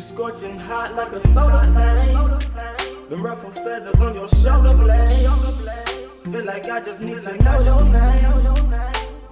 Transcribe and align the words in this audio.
scorching 0.00 0.58
hot 0.58 0.94
like 0.94 1.12
a 1.12 1.20
solar 1.20 1.62
flame. 1.64 2.38
The 3.08 3.16
ruffled 3.16 3.54
feathers 3.54 4.00
on 4.00 4.14
your 4.14 4.28
shoulder 4.28 4.76
blade. 4.76 5.10
Feel 6.24 6.44
like 6.44 6.66
I 6.66 6.80
just 6.80 7.00
need 7.00 7.20
to 7.20 7.36
know 7.44 7.58
your 7.60 7.84
name. 7.84 8.54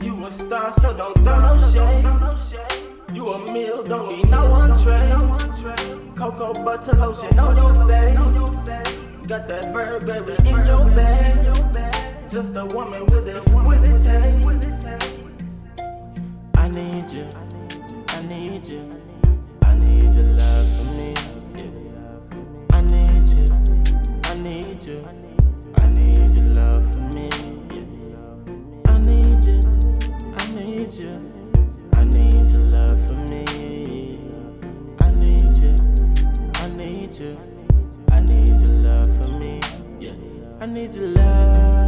You 0.00 0.26
a 0.26 0.30
star, 0.30 0.72
so 0.72 0.96
don't 0.96 1.14
throw 1.14 1.40
no 1.40 1.54
shade. 1.70 3.14
You 3.14 3.32
a 3.32 3.52
meal, 3.52 3.82
don't 3.84 4.16
need 4.16 4.28
no 4.28 4.50
one 4.50 4.72
trade. 4.82 6.16
Cocoa 6.16 6.52
butter 6.52 6.96
lotion 6.96 7.38
on 7.38 7.56
your 7.56 7.70
face. 7.88 8.68
Got 9.26 9.46
that 9.48 9.72
Burberry 9.72 10.36
in 10.38 10.66
your 10.66 10.84
bag. 10.94 11.36
Just 12.30 12.54
a 12.56 12.64
woman 12.66 13.06
with 13.06 13.28
exquisite 13.28 14.02
taste. 14.04 14.86
I 16.56 16.68
need 16.68 17.10
you, 17.10 17.26
I 18.08 18.22
need 18.22 18.66
you, 18.66 19.00
need 19.80 20.12
your 20.12 20.24
love 20.24 20.66
for 20.76 20.86
me. 20.98 21.14
Yeah. 21.56 22.76
I 22.76 22.80
need 22.82 23.28
you, 23.28 23.46
I 24.24 24.34
need 24.34 24.82
you, 24.84 25.06
I 25.78 25.86
need 25.86 26.32
your 26.34 26.44
love 26.54 26.92
for 26.92 26.98
me. 27.16 27.28
Yeah. 27.74 28.92
I 28.92 28.98
need 28.98 29.42
you, 29.44 29.60
I 30.36 30.46
need 30.52 30.92
you, 30.92 31.32
I 31.94 32.04
need 32.04 32.46
your 32.52 32.62
love 32.76 32.98
for 33.06 33.14
me. 33.30 33.44
I 35.00 35.10
need 35.10 35.56
you, 35.56 35.74
I 36.54 36.68
need 36.68 37.12
you, 37.14 37.38
I 38.12 38.20
need 38.20 38.60
your 38.60 38.76
love 38.86 39.08
for 39.22 39.30
me. 39.30 39.60
Yeah. 39.98 40.12
I 40.60 40.66
need 40.66 40.92
your 40.94 41.08
love. 41.08 41.79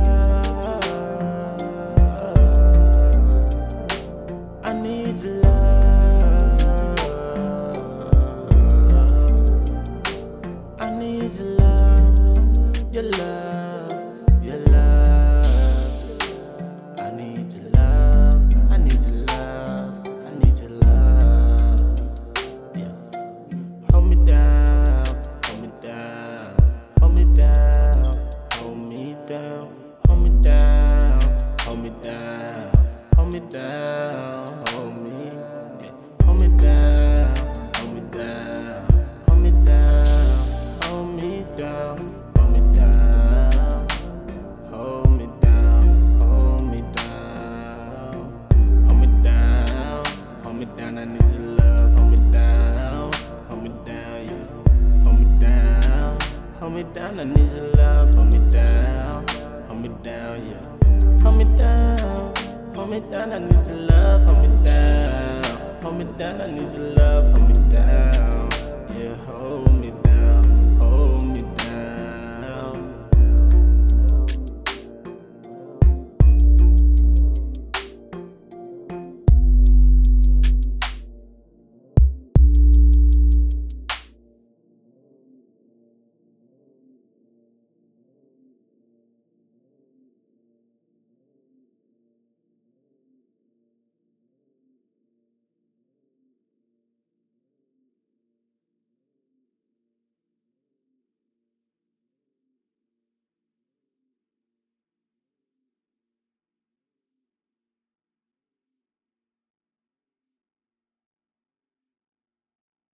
Down. 56.94 57.20
I 57.20 57.24
need 57.24 57.52
your 57.52 57.70
love, 57.72 58.14
hold 58.14 58.32
me 58.32 58.38
down, 58.50 59.26
hold 59.66 59.80
me 59.80 59.88
down, 60.02 60.46
yeah, 60.46 61.22
hold 61.22 61.36
me 61.38 61.56
down, 61.56 62.34
hold 62.74 62.90
me 62.90 63.00
down. 63.00 63.32
I 63.32 63.38
need 63.38 63.66
your 63.66 63.76
love, 63.76 64.22
hold 64.26 64.38
me 64.38 64.64
down, 64.64 65.82
hold 65.82 65.96
me 65.96 66.04
down. 66.16 66.40
I 66.40 66.50
need 66.50 66.72
your 66.72 66.88
love, 66.94 67.36
hold 67.36 67.48
me 67.48 67.54
down, 67.72 68.50
yeah, 68.96 69.14
hold 69.26 69.72
me. 69.80 70.01